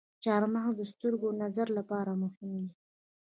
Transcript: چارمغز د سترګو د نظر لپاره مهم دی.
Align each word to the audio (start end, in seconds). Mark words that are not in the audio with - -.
چارمغز 0.23 0.75
د 0.79 0.81
سترګو 0.91 1.27
د 1.33 1.37
نظر 1.43 1.67
لپاره 1.77 2.11
مهم 2.21 2.51
دی. 2.69 2.75